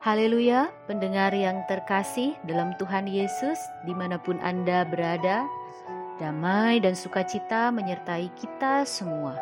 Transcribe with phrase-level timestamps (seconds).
[0.00, 5.44] Haleluya, pendengar yang terkasih dalam Tuhan Yesus, di mana pun Anda berada,
[6.16, 9.36] damai dan sukacita menyertai kita semua.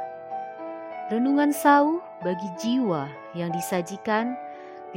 [1.14, 3.06] Renungan sauh bagi jiwa
[3.38, 4.34] yang disajikan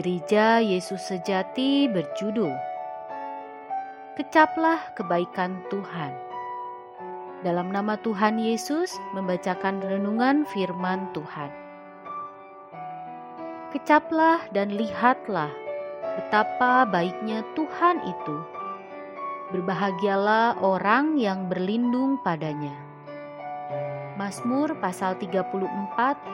[0.01, 2.57] Gereja Yesus Sejati berjudul
[4.17, 6.09] Kecaplah Kebaikan Tuhan.
[7.45, 11.60] Dalam nama Tuhan Yesus membacakan renungan firman Tuhan.
[13.71, 15.47] Kecaplah dan lihatlah
[16.19, 18.43] betapa baiknya Tuhan itu.
[19.55, 22.75] Berbahagialah orang yang berlindung padanya.
[24.19, 25.55] Mazmur pasal 34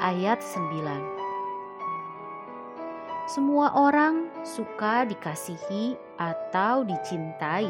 [0.02, 7.70] ayat 9 Semua orang suka dikasihi atau dicintai.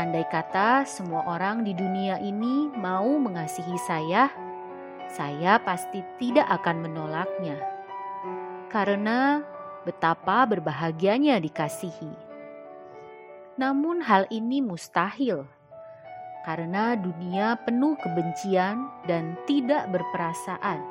[0.00, 4.32] Andai kata semua orang di dunia ini mau mengasihi saya,
[5.12, 7.71] saya pasti tidak akan menolaknya
[8.72, 9.44] karena
[9.84, 12.10] betapa berbahagianya dikasihi.
[13.60, 15.44] Namun, hal ini mustahil
[16.42, 20.82] karena dunia penuh kebencian dan tidak berperasaan.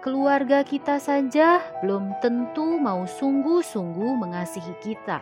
[0.00, 5.20] Keluarga kita saja belum tentu mau sungguh-sungguh mengasihi kita,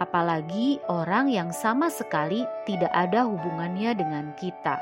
[0.00, 4.80] apalagi orang yang sama sekali tidak ada hubungannya dengan kita.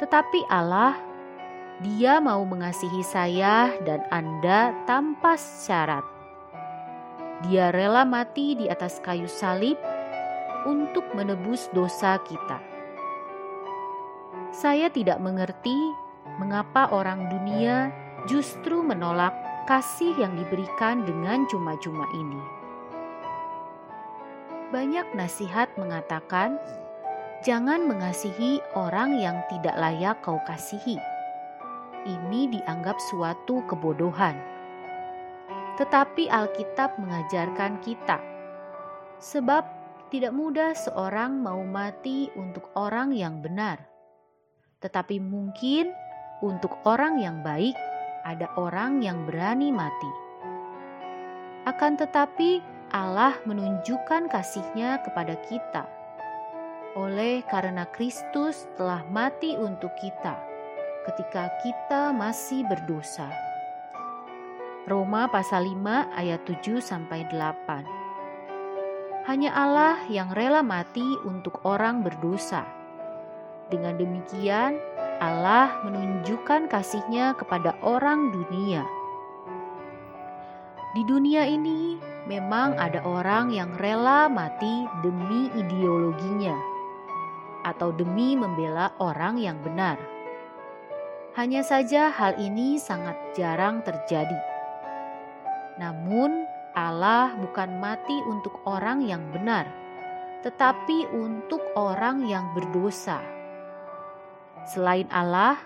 [0.00, 0.96] Tetapi Allah
[1.82, 6.06] dia mau mengasihi saya dan Anda tanpa syarat.
[7.42, 9.74] Dia rela mati di atas kayu salib
[10.70, 12.62] untuk menebus dosa kita.
[14.54, 15.74] Saya tidak mengerti
[16.38, 17.90] mengapa orang dunia
[18.30, 19.34] justru menolak
[19.66, 22.42] kasih yang diberikan dengan cuma-cuma ini.
[24.70, 26.54] Banyak nasihat mengatakan,
[27.42, 31.13] "Jangan mengasihi orang yang tidak layak kau kasihi."
[32.04, 34.36] Ini dianggap suatu kebodohan.
[35.74, 38.22] Tetapi Alkitab mengajarkan kita,
[39.18, 39.66] sebab
[40.14, 43.82] tidak mudah seorang mau mati untuk orang yang benar,
[44.78, 45.90] tetapi mungkin
[46.38, 47.74] untuk orang yang baik
[48.22, 50.12] ada orang yang berani mati.
[51.66, 52.62] Akan tetapi
[52.94, 55.90] Allah menunjukkan kasihnya kepada kita
[56.94, 60.53] oleh karena Kristus telah mati untuk kita
[61.04, 63.28] ketika kita masih berdosa.
[64.88, 68.04] Roma pasal 5 ayat 7 sampai 8.
[69.24, 72.64] Hanya Allah yang rela mati untuk orang berdosa.
[73.72, 74.76] Dengan demikian,
[75.20, 78.84] Allah menunjukkan kasihnya kepada orang dunia.
[80.92, 81.96] Di dunia ini
[82.28, 86.54] memang ada orang yang rela mati demi ideologinya
[87.64, 90.13] atau demi membela orang yang benar.
[91.34, 94.38] Hanya saja hal ini sangat jarang terjadi.
[95.82, 96.46] Namun,
[96.78, 99.66] Allah bukan mati untuk orang yang benar,
[100.46, 103.18] tetapi untuk orang yang berdosa.
[104.62, 105.58] Selain Allah,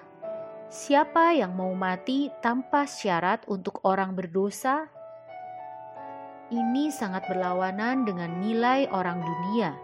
[0.72, 4.88] siapa yang mau mati tanpa syarat untuk orang berdosa?
[6.48, 9.76] Ini sangat berlawanan dengan nilai orang dunia,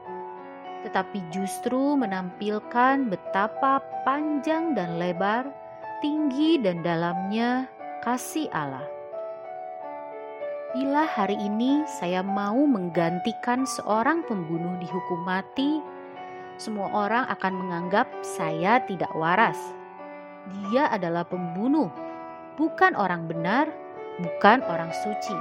[0.80, 5.63] tetapi justru menampilkan betapa panjang dan lebar
[6.04, 7.64] tinggi dan dalamnya
[8.04, 8.84] kasih Allah.
[10.76, 15.80] Bila hari ini saya mau menggantikan seorang pembunuh dihukum mati,
[16.60, 19.56] semua orang akan menganggap saya tidak waras.
[20.68, 21.88] Dia adalah pembunuh,
[22.60, 23.72] bukan orang benar,
[24.20, 25.38] bukan orang suci.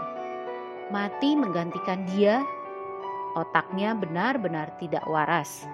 [0.96, 2.40] Mati menggantikan dia,
[3.36, 5.68] otaknya benar-benar tidak waras.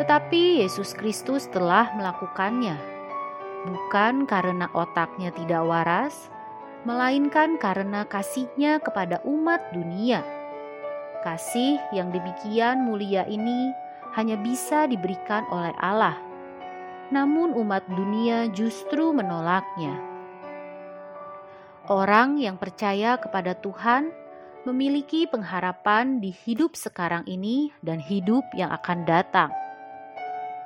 [0.00, 2.96] Tetapi Yesus Kristus telah melakukannya
[3.68, 6.32] bukan karena otaknya tidak waras,
[6.88, 10.22] melainkan karena kasihnya kepada umat dunia.
[11.20, 13.74] Kasih yang demikian mulia ini
[14.14, 16.16] hanya bisa diberikan oleh Allah,
[17.10, 19.98] namun umat dunia justru menolaknya.
[21.88, 24.12] Orang yang percaya kepada Tuhan
[24.68, 29.48] memiliki pengharapan di hidup sekarang ini dan hidup yang akan datang.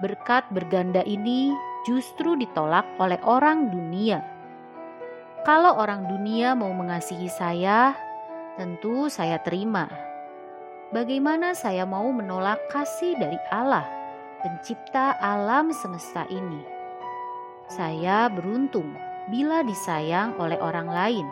[0.03, 4.23] Berkat berganda ini justru ditolak oleh orang dunia.
[5.43, 7.99] Kalau orang dunia mau mengasihi saya,
[8.55, 9.91] tentu saya terima.
[10.95, 13.89] Bagaimana saya mau menolak kasih dari Allah,
[14.45, 16.63] Pencipta alam semesta ini?
[17.67, 18.95] Saya beruntung
[19.33, 21.27] bila disayang oleh orang lain,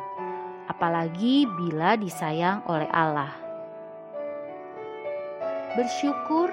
[0.66, 3.30] apalagi bila disayang oleh Allah.
[5.78, 6.50] Bersyukur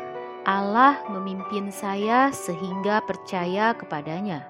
[0.47, 4.47] Allah memimpin saya sehingga percaya kepadanya.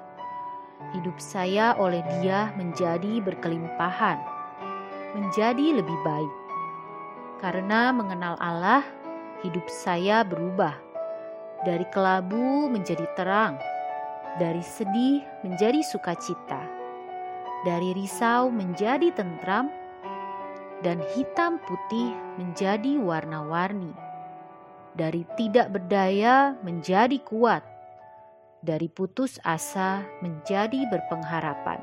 [0.94, 4.22] hidup saya oleh Dia menjadi berkelimpahan,
[5.18, 6.34] menjadi lebih baik.
[7.42, 8.86] Karena mengenal Allah,
[9.42, 10.78] hidup saya berubah
[11.66, 13.58] dari kelabu menjadi terang,
[14.38, 16.62] dari sedih menjadi sukacita,
[17.66, 19.74] dari risau menjadi tentram,
[20.86, 24.06] dan hitam putih menjadi warna-warni,
[24.98, 27.62] dari tidak berdaya menjadi kuat,
[28.66, 31.78] dari putus asa menjadi berpengharapan.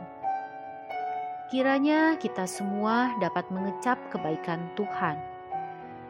[1.54, 5.14] Kiranya kita semua dapat mengecap kebaikan Tuhan.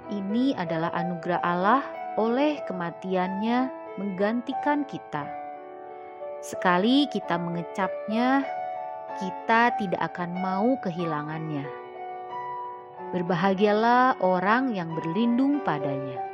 [0.09, 1.85] Ini adalah anugerah Allah
[2.17, 3.69] oleh kematiannya
[4.01, 5.29] menggantikan kita.
[6.41, 8.45] Sekali kita mengecapnya,
[9.21, 11.65] kita tidak akan mau kehilangannya.
[13.13, 16.34] Berbahagialah orang yang berlindung padanya.